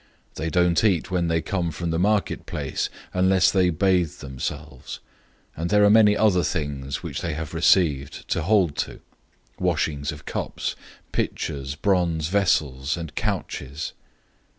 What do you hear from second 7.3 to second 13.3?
have received to hold to: washings of cups, pitchers, bronze vessels, and